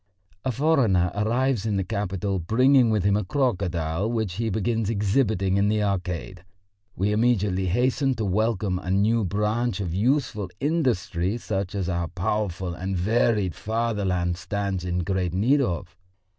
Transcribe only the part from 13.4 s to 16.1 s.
fatherland stands in great need of.